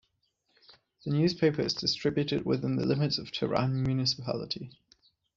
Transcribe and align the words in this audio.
The 1.05 1.11
newspaper 1.11 1.61
is 1.61 1.75
distributed 1.75 2.43
within 2.43 2.75
the 2.75 2.87
limits 2.87 3.19
of 3.19 3.31
Tehran 3.31 3.83
municipality. 3.83 4.71